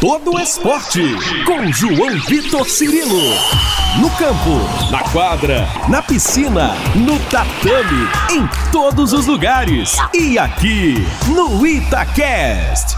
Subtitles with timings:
[0.00, 1.02] todo o esporte
[1.44, 3.20] com João Vitor Cirilo.
[4.00, 9.96] No campo, na quadra, na piscina, no tatame, em todos os lugares.
[10.14, 10.94] E aqui
[11.34, 12.96] no Itacast.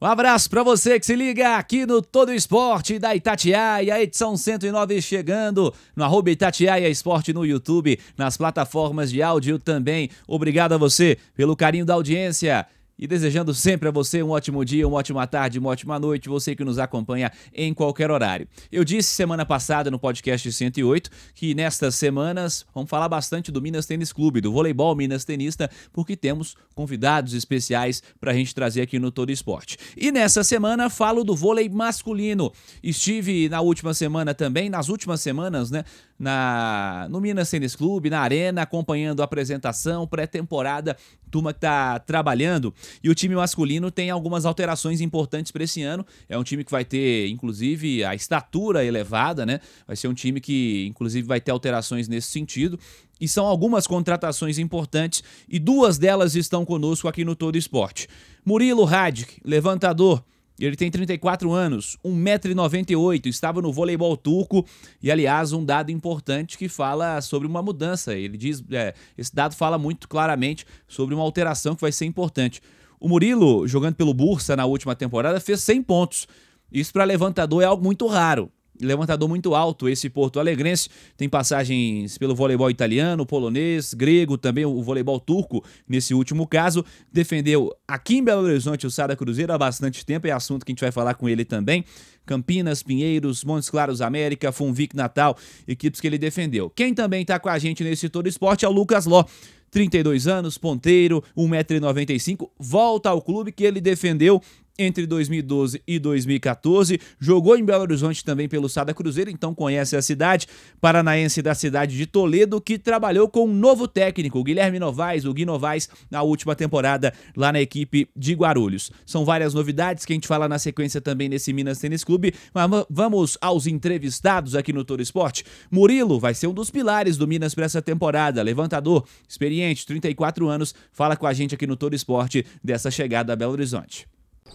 [0.00, 5.00] Um abraço para você que se liga aqui no Todo Esporte da Itatiaia, edição 109
[5.00, 10.10] chegando no arroba Itatiaia Esporte no YouTube, nas plataformas de áudio também.
[10.26, 12.66] Obrigado a você pelo carinho da audiência
[12.98, 16.54] e desejando sempre a você um ótimo dia, uma ótima tarde, uma ótima noite, você
[16.56, 18.48] que nos acompanha em qualquer horário.
[18.72, 23.86] Eu disse semana passada no podcast 108 que nestas semanas vamos falar bastante do Minas
[23.86, 28.98] Tênis Clube, do voleibol Minas Tenista, porque temos convidados especiais para a gente trazer aqui
[28.98, 29.76] no Todo Esporte.
[29.96, 32.52] E nessa semana falo do vôlei masculino.
[32.82, 35.84] Estive na última semana também, nas últimas semanas, né,
[36.18, 40.96] na no Minas Tênis Clube, na Arena, acompanhando a apresentação, pré-temporada,
[41.30, 42.74] turma que está trabalhando.
[43.02, 46.04] E o time masculino tem algumas alterações importantes para esse ano.
[46.28, 49.60] É um time que vai ter, inclusive, a estatura elevada, né?
[49.86, 52.78] Vai ser um time que, inclusive, vai ter alterações nesse sentido.
[53.20, 58.08] E são algumas contratações importantes e duas delas estão conosco aqui no Todo Esporte.
[58.44, 60.22] Murilo Radic, levantador
[60.66, 64.66] ele tem 34 anos, 1,98m, estava no voleibol turco
[65.02, 68.14] e, aliás, um dado importante que fala sobre uma mudança.
[68.14, 72.60] Ele diz, é, esse dado fala muito claramente sobre uma alteração que vai ser importante.
[72.98, 76.26] O Murilo, jogando pelo Bursa na última temporada, fez 100 pontos.
[76.72, 80.88] Isso para levantador é algo muito raro levantador muito alto esse Porto Alegrense.
[81.16, 86.84] Tem passagens pelo voleibol italiano, polonês, grego, também o voleibol turco nesse último caso.
[87.12, 90.74] Defendeu aqui em Belo Horizonte o Sada Cruzeiro há bastante tempo, é assunto que a
[90.74, 91.84] gente vai falar com ele também.
[92.26, 96.68] Campinas, Pinheiros, Montes Claros América, Funvic Natal, equipes que ele defendeu.
[96.68, 99.24] Quem também está com a gente nesse todo esporte é o Lucas Ló.
[99.70, 104.40] 32 anos, ponteiro, 1,95m, volta ao clube que ele defendeu
[104.78, 107.00] entre 2012 e 2014.
[107.18, 110.46] Jogou em Belo Horizonte também pelo Sada Cruzeiro, então conhece a cidade.
[110.80, 115.44] Paranaense da cidade de Toledo, que trabalhou com um novo técnico, Guilherme Novaes, o Gui
[115.44, 118.92] Novaes, na última temporada lá na equipe de Guarulhos.
[119.04, 122.68] São várias novidades que a gente fala na sequência também nesse Minas Tênis Clube, mas
[122.88, 125.44] vamos aos entrevistados aqui no Toro Esporte.
[125.70, 130.74] Murilo vai ser um dos pilares do Minas para essa temporada, levantador, experiente, 34 anos,
[130.92, 134.06] fala com a gente aqui no Toro Esporte dessa chegada a Belo Horizonte.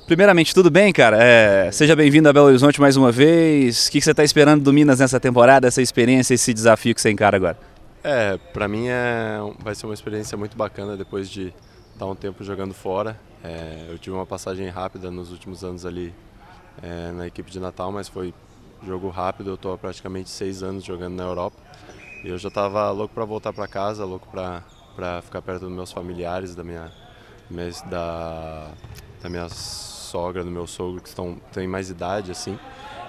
[0.05, 1.17] Primeiramente, tudo bem, cara?
[1.21, 3.87] É, seja bem-vindo a Belo Horizonte mais uma vez.
[3.87, 7.09] O que você está esperando do Minas nessa temporada, essa experiência, esse desafio que você
[7.09, 7.57] encara agora?
[8.03, 11.53] É, para mim é, vai ser uma experiência muito bacana depois de
[11.95, 13.17] dar um tempo jogando fora.
[13.41, 16.13] É, eu tive uma passagem rápida nos últimos anos ali
[16.81, 18.33] é, na equipe de Natal, mas foi
[18.85, 19.51] jogo rápido.
[19.51, 21.57] Eu estou há praticamente seis anos jogando na Europa
[22.23, 25.91] e eu já estava louco para voltar para casa, louco para ficar perto dos meus
[25.91, 26.91] familiares, da minha,
[27.89, 28.71] da,
[29.23, 32.59] da minha sogra, do meu sogro, que estão, têm mais idade, assim.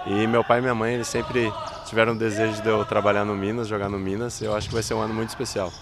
[0.07, 1.53] E meu pai e minha mãe, eles sempre
[1.87, 4.41] tiveram o desejo de eu trabalhar no Minas, jogar no Minas.
[4.41, 5.73] Eu acho que vai ser um ano muito especial.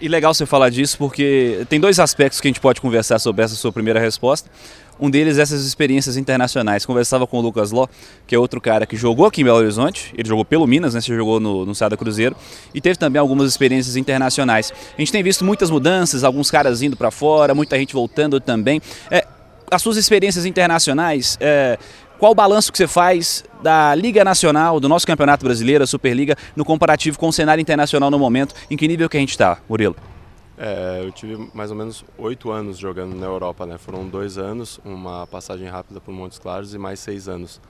[0.00, 3.42] E legal você falar disso porque tem dois aspectos que a gente pode conversar sobre
[3.42, 4.48] essa sua primeira resposta.
[5.00, 6.86] Um deles é essas experiências internacionais.
[6.86, 7.88] Conversava com o Lucas Ló,
[8.26, 10.14] que é outro cara que jogou aqui em Belo Horizonte.
[10.16, 11.00] Ele jogou pelo Minas, né?
[11.00, 12.36] Você jogou no, no Sada Cruzeiro.
[12.72, 14.72] E teve também algumas experiências internacionais.
[14.96, 18.80] A gente tem visto muitas mudanças, alguns caras indo para fora, muita gente voltando também.
[19.10, 19.26] É,
[19.72, 21.78] as suas experiências internacionais, é,
[22.18, 26.36] qual o balanço que você faz da Liga Nacional, do nosso Campeonato Brasileiro, a Superliga,
[26.54, 28.54] no comparativo com o cenário internacional no momento?
[28.70, 29.96] Em que nível que a gente está, Murilo?
[30.58, 33.78] É, eu tive mais ou menos oito anos jogando na Europa, né?
[33.78, 37.60] Foram dois anos, uma passagem rápida por Montes Claros e mais seis anos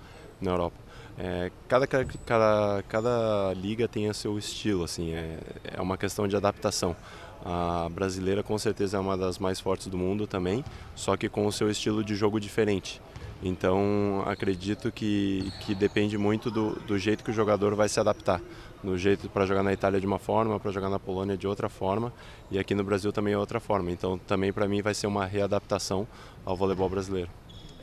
[0.40, 0.76] na Europa.
[1.18, 5.38] É, cada, cada, cada liga tem o seu estilo, assim, é,
[5.76, 6.96] é uma questão de adaptação.
[7.44, 10.64] A brasileira com certeza é uma das mais fortes do mundo também,
[10.94, 13.00] só que com o seu estilo de jogo diferente.
[13.42, 18.40] Então acredito que, que depende muito do, do jeito que o jogador vai se adaptar.
[18.82, 21.68] No jeito para jogar na Itália de uma forma, para jogar na Polônia de outra
[21.68, 22.12] forma
[22.50, 23.90] e aqui no Brasil também é outra forma.
[23.90, 26.06] Então também para mim vai ser uma readaptação
[26.44, 27.30] ao voleibol brasileiro.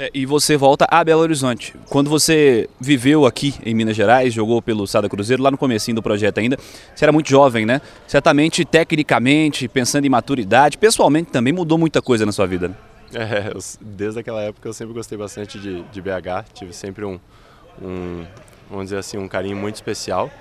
[0.02, 1.76] É, e você volta a Belo Horizonte.
[1.90, 6.02] Quando você viveu aqui em Minas Gerais, jogou pelo Sada Cruzeiro, lá no comecinho do
[6.02, 6.58] projeto ainda,
[6.96, 7.82] você era muito jovem, né?
[8.08, 12.70] Certamente, tecnicamente, pensando em maturidade, pessoalmente também mudou muita coisa na sua vida.
[12.70, 12.76] Né?
[13.14, 17.20] É, eu, desde aquela época eu sempre gostei bastante de, de BH, tive sempre um,
[17.82, 18.26] um,
[18.70, 20.32] vamos dizer assim, um carinho muito especial.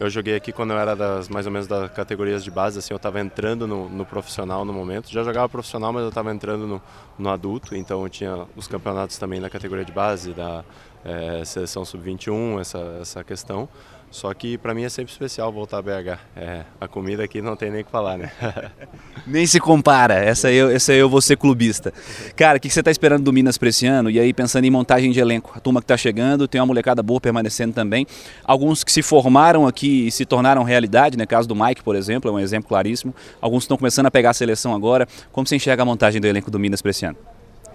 [0.00, 2.94] Eu joguei aqui quando eu era das mais ou menos das categorias de base, assim,
[2.94, 5.10] eu estava entrando no, no, profissional no momento.
[5.10, 6.82] Já jogava profissional, mas eu estava entrando no,
[7.18, 10.64] no, adulto, então eu tinha os campeonatos também na categoria de base, da,
[11.04, 13.68] é, seleção sub-21, essa, essa questão.
[14.10, 16.18] Só que para mim é sempre especial voltar a BH.
[16.34, 18.32] É, a comida aqui não tem nem o que falar, né?
[19.26, 20.14] nem se compara.
[20.14, 21.92] Essa eu, essa eu vou ser clubista.
[22.34, 24.10] Cara, o que você está esperando do Minas para esse ano?
[24.10, 27.02] E aí pensando em montagem de elenco, a turma que está chegando, tem uma molecada
[27.02, 28.06] boa permanecendo também.
[28.44, 31.26] Alguns que se formaram aqui e se tornaram realidade, né?
[31.26, 33.14] Caso do Mike, por exemplo, é um exemplo claríssimo.
[33.40, 35.06] Alguns estão começando a pegar a seleção agora.
[35.32, 37.18] Como você enxerga a montagem do elenco do Minas para esse ano?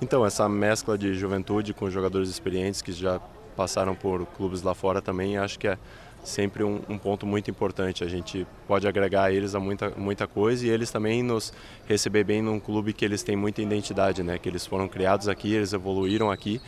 [0.04, 3.22] Então, essa mescla de juventude com jogadores experientes que já
[3.56, 5.78] passaram por clubes lá fora também, acho que é
[6.26, 8.04] sempre um, um, ponto muito importante.
[8.04, 11.54] A gente pode agregar a eles a muita, muita coisa e eles também nos
[11.88, 14.38] receber bem num clube que eles têm muita identidade, né?
[14.38, 16.60] Que eles foram criados aqui, eles evoluíram aqui.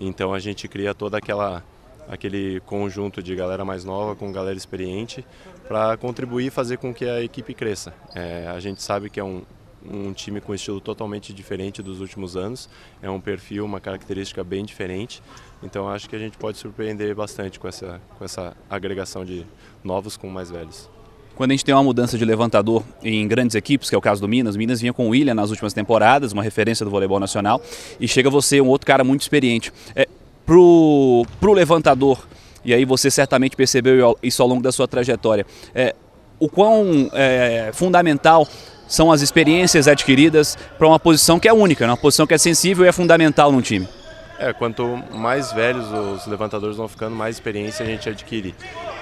[0.00, 1.64] Então a gente cria toda aquela
[2.08, 5.26] aquele conjunto de galera mais nova com galera experiente
[5.66, 7.92] para contribuir e fazer com que a equipe cresça.
[8.14, 9.42] É, a gente sabe que é um,
[9.88, 12.68] um time com estilo totalmente diferente dos últimos anos,
[13.02, 15.22] é um perfil, uma característica bem diferente
[15.64, 19.46] então acho que a gente pode surpreender bastante com essa, com essa agregação de
[19.82, 20.90] novos com mais velhos.
[21.34, 24.20] Quando a gente tem uma mudança de levantador em grandes equipes, que é o caso
[24.20, 27.60] do Minas, Minas vinha com o William nas últimas temporadas, uma referência do voleibol nacional,
[27.98, 29.72] e chega você, um outro cara muito experiente.
[29.96, 30.06] É,
[30.46, 32.24] pro, pro levantador,
[32.64, 35.44] e aí você certamente percebeu isso ao longo da sua trajetória,
[35.74, 35.96] é,
[36.38, 38.46] o quão é, fundamental
[38.94, 41.90] são as experiências adquiridas para uma posição que é única, né?
[41.90, 43.88] uma posição que é sensível e é fundamental num time.
[44.38, 48.54] É, quanto mais velhos os levantadores vão ficando, mais experiência a gente adquire.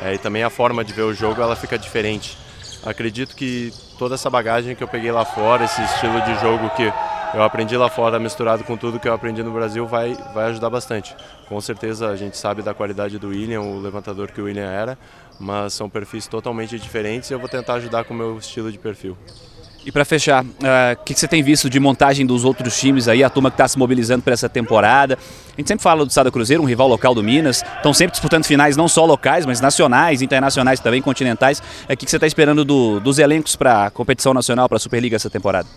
[0.03, 2.37] É, e também a forma de ver o jogo ela fica diferente.
[2.85, 6.93] Acredito que toda essa bagagem que eu peguei lá fora, esse estilo de jogo que
[7.35, 10.69] eu aprendi lá fora misturado com tudo que eu aprendi no Brasil vai, vai ajudar
[10.69, 11.15] bastante.
[11.49, 14.99] Com certeza a gente sabe da qualidade do William, o levantador que o William era,
[15.39, 18.79] mas são perfis totalmente diferentes e eu vou tentar ajudar com o meu estilo de
[18.79, 19.17] perfil.
[19.84, 22.79] E para fechar, eh, o uh, que, que, você tem visto de montagem dos outros
[22.79, 25.19] times aí, a turma que está se mobilizando para essa temporada?
[25.52, 28.44] A gente sempre fala do Estado Cruzeiro, um rival local do Minas, estão sempre disputando
[28.44, 31.58] finais não só locais, mas nacionais, internacionais também, continentais.
[31.58, 31.62] O
[31.93, 34.81] uh, que, que, você está esperando do, dos elencos para a competição nacional, para a
[34.81, 35.69] Superliga essa temporada?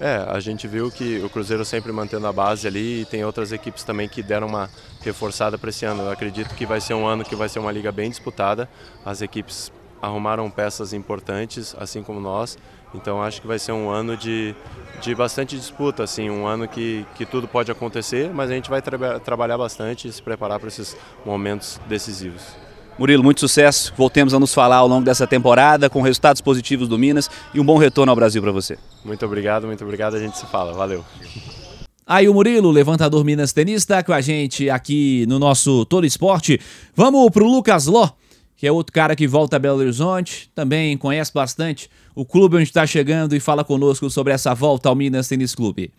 [0.00, 3.52] É, a gente viu que o Cruzeiro sempre mantendo a base ali e tem outras
[3.52, 4.68] equipes também que deram uma
[5.02, 6.02] reforçada para esse ano.
[6.04, 8.68] Eu acredito que vai ser um ano que vai ser uma liga bem disputada.
[9.04, 9.70] As equipes
[10.00, 12.58] arrumaram peças importantes, assim como nós.
[12.94, 14.54] Então acho que vai ser um ano de,
[15.00, 18.82] de bastante disputa, assim, um ano que, que tudo pode acontecer, mas a gente vai
[18.82, 22.42] tra trabalhar bastante e se preparar para esses momentos decisivos.
[22.98, 23.92] Murilo, muito sucesso.
[23.96, 27.64] Voltemos a nos falar ao longo dessa temporada com resultados positivos do Minas e um
[27.64, 28.78] bom retorno ao Brasil para você.
[29.04, 30.14] Muito obrigado, muito obrigado.
[30.16, 30.72] A gente se fala.
[30.72, 31.04] Valeu.
[32.06, 36.60] Aí o Murilo, levantador Minas tenista, com a gente aqui no nosso Todo Esporte.
[36.94, 38.10] Vamos para o Lucas Ló,
[38.62, 42.62] que é outro cara que volta a Belo Horizonte, também conhece bastante o clube onde
[42.62, 45.92] está chegando e fala conosco sobre essa volta ao Minas Tênis Clube.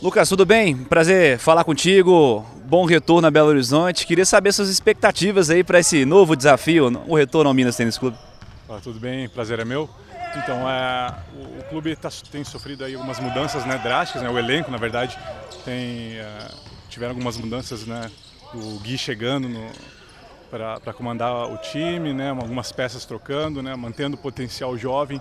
[0.00, 0.76] Lucas, tudo bem?
[0.76, 2.46] Prazer falar contigo.
[2.68, 4.06] Bom retorno a Belo Horizonte.
[4.06, 8.16] Queria saber suas expectativas aí para esse novo desafio, o retorno ao Minas Tênis Clube.
[8.68, 9.90] Ah, tudo bem, prazer é meu.
[10.36, 14.38] Então, é, o, o, clube tá, tem sofrido aí algumas mudanças né, drásticas, né, o
[14.38, 15.18] elenco, na verdade,
[15.64, 16.48] tem, é,
[16.88, 18.08] tiveram algumas mudanças, né,
[18.54, 19.68] o Gui chegando no,
[20.50, 25.20] para comandar o time, né, algumas peças trocando, né, mantendo o potencial jovem.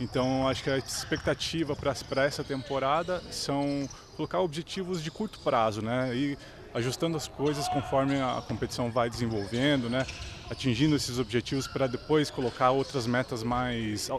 [0.00, 6.14] Então, acho que a expectativa para essa temporada são colocar objetivos de curto prazo, né,
[6.14, 6.38] e
[6.74, 10.04] ajustando as coisas conforme a competição vai desenvolvendo, né,
[10.50, 14.10] atingindo esses objetivos para depois colocar outras metas mais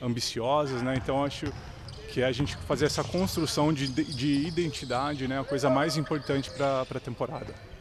[0.00, 0.94] ambiciosas, né.
[0.96, 1.46] Então, acho
[2.10, 6.50] que é a gente fazer essa construção de, de identidade, né, a coisa mais importante
[6.50, 7.71] para a temporada.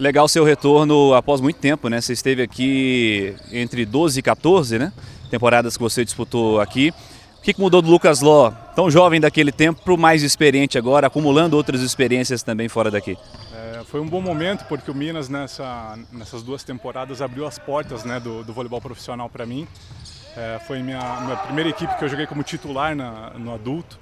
[0.00, 2.00] Legal seu retorno após muito tempo, né?
[2.00, 4.94] Você esteve aqui entre 12 e 14, né?
[5.30, 6.90] Temporadas que você disputou aqui.
[7.36, 11.08] O que mudou do Lucas Ló, tão jovem daquele tempo, para o mais experiente agora,
[11.08, 13.18] acumulando outras experiências também fora daqui?
[13.52, 18.02] É, foi um bom momento porque o Minas nessa, nessas duas temporadas abriu as portas
[18.02, 19.68] né, do, do voleibol profissional para mim.
[20.34, 23.98] É, foi minha, minha primeira equipe que eu joguei como titular na, no adulto.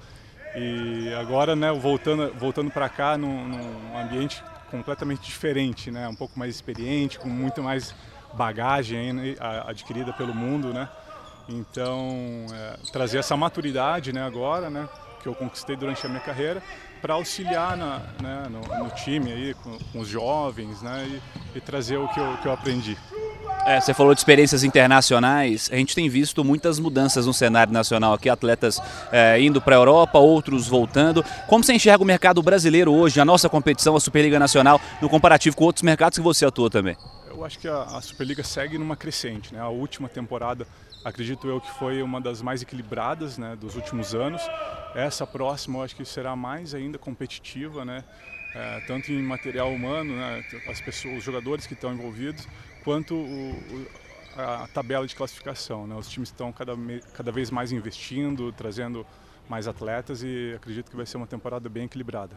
[0.54, 6.08] E agora, né, voltando, voltando para cá, num, num ambiente completamente diferente, né?
[6.08, 7.94] Um pouco mais experiente, com muito mais
[8.34, 9.34] bagagem né?
[9.66, 10.88] adquirida pelo mundo, né?
[11.48, 14.22] Então, é, trazer essa maturidade, né?
[14.22, 14.88] Agora, né?
[15.22, 16.62] Que eu conquistei durante a minha carreira,
[17.00, 18.46] para auxiliar na, né?
[18.50, 21.20] no, no, time aí, com, com, os jovens, né?
[21.54, 22.96] E, e trazer o que eu, que eu aprendi.
[23.68, 25.68] É, você falou de experiências internacionais.
[25.70, 28.80] A gente tem visto muitas mudanças no cenário nacional aqui, atletas
[29.12, 31.22] é, indo para a Europa, outros voltando.
[31.46, 35.54] Como você enxerga o mercado brasileiro hoje, a nossa competição, a Superliga Nacional, no comparativo
[35.54, 36.96] com outros mercados que você atua também?
[37.28, 39.52] Eu acho que a, a Superliga segue numa crescente.
[39.52, 39.60] Né?
[39.60, 40.66] A última temporada,
[41.04, 44.40] acredito eu que foi uma das mais equilibradas né, dos últimos anos.
[44.94, 48.02] Essa próxima, eu acho que será mais ainda competitiva, né?
[48.54, 52.46] É, tanto em material humano, né, as pessoas, os jogadores que estão envolvidos,
[52.84, 53.86] quanto o,
[54.36, 55.86] a tabela de classificação.
[55.86, 55.94] Né?
[55.94, 56.74] Os times estão cada,
[57.14, 59.06] cada vez mais investindo, trazendo
[59.48, 62.36] mais atletas e acredito que vai ser uma temporada bem equilibrada.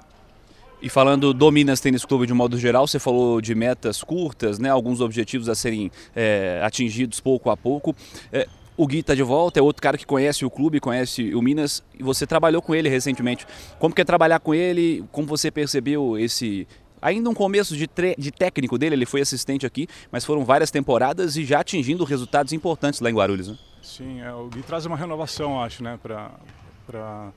[0.81, 4.69] E falando do Minas Tênis Clube de modo geral, você falou de metas curtas, né,
[4.69, 7.95] alguns objetivos a serem é, atingidos pouco a pouco.
[8.33, 8.47] É,
[8.81, 11.83] o Gui está de volta, é outro cara que conhece o clube, conhece o Minas,
[11.93, 13.45] e você trabalhou com ele recentemente.
[13.77, 15.03] Como que é trabalhar com ele?
[15.11, 16.67] Como você percebeu esse,
[16.99, 21.37] ainda um começo de, de, técnico dele, ele foi assistente aqui, mas foram várias temporadas
[21.37, 23.49] e já atingindo resultados importantes lá em Guarulhos.
[23.49, 23.57] Né?
[23.83, 27.31] Sim, é, o Gui traz uma renovação, acho, né, para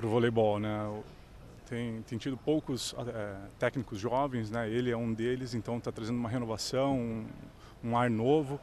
[0.00, 0.60] o voleibol.
[0.60, 0.88] Né?
[1.68, 4.70] tem, tem tido poucos é, técnicos jovens, né?
[4.70, 7.26] ele é um deles, então está trazendo uma renovação, um,
[7.82, 8.60] um ar novo.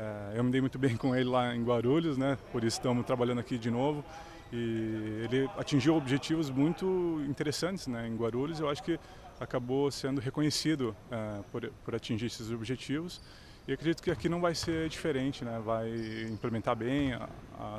[0.00, 2.38] É, eu me dei muito bem com ele lá em Guarulhos, né?
[2.50, 4.02] por isso estamos trabalhando aqui de novo.
[4.50, 8.08] E ele atingiu objetivos muito interessantes né?
[8.08, 8.58] em Guarulhos.
[8.58, 8.98] Eu acho que
[9.38, 13.20] acabou sendo reconhecido é, por, por atingir esses objetivos.
[13.68, 15.60] E acredito que aqui não vai ser diferente, né?
[15.62, 15.90] vai
[16.30, 17.28] implementar bem a,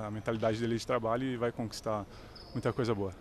[0.05, 2.05] a mentalidade dele de trabalho e vai conquistar
[2.53, 3.13] muita coisa boa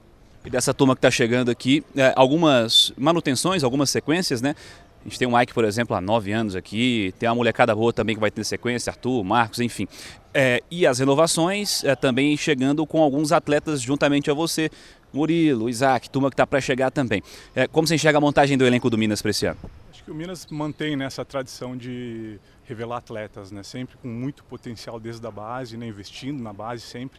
[0.44, 4.54] e dessa turma que está chegando aqui, é, algumas manutenções, algumas sequências, né?
[5.00, 7.92] A gente tem o Mike, por exemplo, há nove anos aqui, tem uma molecada boa
[7.92, 9.88] também que vai ter sequência, Arthur, Marcos, enfim.
[10.32, 14.70] É, e as renovações é, também chegando com alguns atletas juntamente a você,
[15.12, 17.22] Murilo, Isaac, turma que está para chegar também.
[17.54, 19.58] É, como você enxerga a montagem do elenco do Minas para esse ano?
[19.90, 23.62] Acho que o Minas mantém nessa tradição de revelar atletas, né?
[23.62, 25.86] sempre com muito potencial desde a base, né?
[25.86, 27.18] investindo na base sempre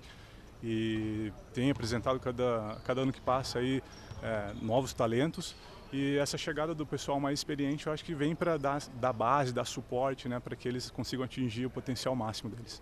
[0.63, 3.81] e tem apresentado cada, cada ano que passa aí
[4.21, 5.55] é, novos talentos
[5.91, 9.53] e essa chegada do pessoal mais experiente eu acho que vem para dar, dar base,
[9.53, 12.81] dar suporte né, para que eles consigam atingir o potencial máximo deles.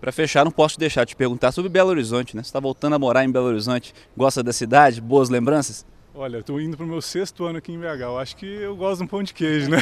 [0.00, 2.42] Para fechar, não posso deixar de te perguntar sobre Belo Horizonte, né?
[2.42, 5.86] Você está voltando a morar em Belo Horizonte, gosta da cidade, boas lembranças?
[6.14, 8.00] Olha, estou indo para o meu sexto ano aqui em BH.
[8.00, 9.78] Eu acho que eu gosto de um pão de queijo, né?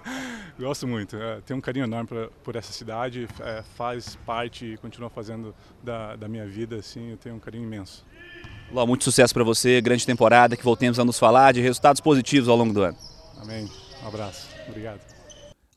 [0.58, 1.16] gosto muito.
[1.16, 3.26] É, tenho um carinho enorme pra, por essa cidade.
[3.40, 6.76] É, faz parte e continua fazendo da, da minha vida.
[6.76, 8.04] Assim, eu tenho um carinho imenso.
[8.72, 9.80] Ló, muito sucesso para você.
[9.80, 10.56] Grande temporada.
[10.56, 12.96] Que voltemos a nos falar de resultados positivos ao longo do ano.
[13.40, 13.68] Amém.
[14.02, 14.46] Um abraço.
[14.68, 15.19] Obrigado.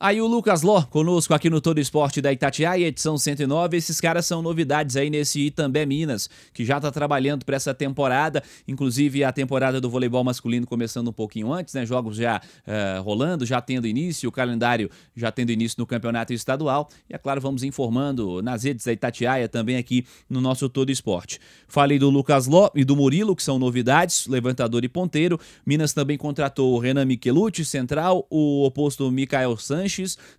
[0.00, 3.76] Aí o Lucas Ló, conosco aqui no Todo Esporte da Itatiaia, edição 109.
[3.76, 8.42] Esses caras são novidades aí nesse Itambé Minas, que já está trabalhando para essa temporada.
[8.66, 11.86] Inclusive a temporada do voleibol masculino começando um pouquinho antes, né?
[11.86, 16.90] Jogos já uh, rolando, já tendo início, o calendário já tendo início no campeonato estadual.
[17.08, 21.38] E é claro, vamos informando nas redes da Itatiaia também aqui no nosso Todo Esporte.
[21.68, 25.38] Falei do Lucas Ló e do Murilo, que são novidades, levantador e ponteiro.
[25.64, 29.84] Minas também contratou o Renan Michelucci, central, o oposto Mikael Santos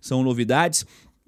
[0.00, 0.84] São novidades.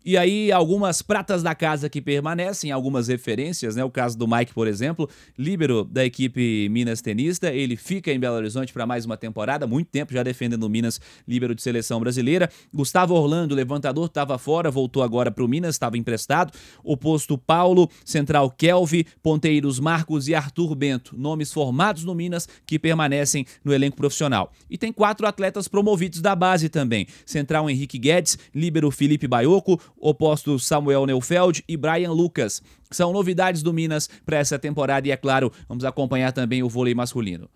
[0.09, 3.85] E aí, algumas pratas da casa que permanecem, algumas referências, né?
[3.85, 8.37] O caso do Mike, por exemplo, líbero da equipe Minas Tenista, ele fica em Belo
[8.37, 10.99] Horizonte para mais uma temporada, muito tempo já defendendo o Minas,
[11.29, 12.49] líbero de seleção brasileira.
[12.73, 16.55] Gustavo Orlando, levantador, estava fora, voltou agora para o Minas, estava emprestado.
[16.83, 22.79] O posto Paulo, central Kelvin, ponteiros Marcos e Arthur Bento, nomes formados no Minas que
[22.79, 24.55] permanecem no elenco profissional.
[24.71, 30.59] E tem quatro atletas promovidos da base também: central Henrique Guedes, líbero Felipe Baioco, oposto
[30.59, 32.63] Samuel Neufeld e Brian Lucas.
[32.91, 36.95] São novidades do Minas para essa temporada e, é claro, vamos acompanhar também o vôlei
[36.95, 37.49] masculino.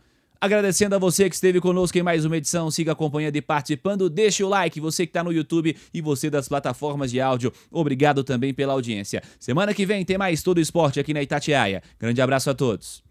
[0.43, 4.43] Agradecendo a você que esteve conosco em mais uma edição, siga acompanhando e participando, deixe
[4.43, 8.53] o like, você que está no YouTube e você das plataformas de áudio, obrigado também
[8.53, 9.23] pela audiência.
[9.39, 11.81] Semana que vem tem mais Todo Esporte aqui na Itatiaia.
[11.97, 13.05] Grande abraço a todos.